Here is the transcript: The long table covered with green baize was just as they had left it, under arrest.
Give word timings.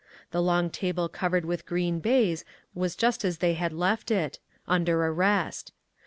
The 0.31 0.41
long 0.41 0.71
table 0.71 1.07
covered 1.07 1.45
with 1.45 1.67
green 1.67 1.99
baize 1.99 2.43
was 2.73 2.95
just 2.95 3.23
as 3.23 3.37
they 3.37 3.53
had 3.53 3.71
left 3.71 4.09
it, 4.09 4.39
under 4.67 5.05
arrest. 5.05 5.73